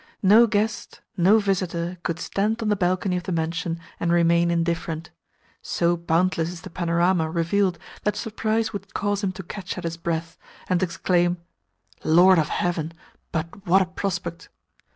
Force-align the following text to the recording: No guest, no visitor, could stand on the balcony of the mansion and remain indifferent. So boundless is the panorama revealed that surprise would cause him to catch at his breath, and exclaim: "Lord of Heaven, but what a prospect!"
No 0.23 0.47
guest, 0.47 0.99
no 1.15 1.37
visitor, 1.37 1.99
could 2.01 2.17
stand 2.17 2.59
on 2.63 2.69
the 2.69 2.75
balcony 2.75 3.17
of 3.17 3.21
the 3.25 3.31
mansion 3.31 3.79
and 3.99 4.11
remain 4.11 4.49
indifferent. 4.49 5.11
So 5.61 5.95
boundless 5.95 6.49
is 6.49 6.61
the 6.61 6.71
panorama 6.71 7.29
revealed 7.29 7.77
that 8.01 8.15
surprise 8.15 8.73
would 8.73 8.95
cause 8.95 9.23
him 9.23 9.31
to 9.33 9.43
catch 9.43 9.77
at 9.77 9.83
his 9.83 9.97
breath, 9.97 10.39
and 10.67 10.81
exclaim: 10.81 11.37
"Lord 12.03 12.39
of 12.39 12.49
Heaven, 12.49 12.93
but 13.31 13.67
what 13.67 13.83
a 13.83 13.85
prospect!" 13.85 14.49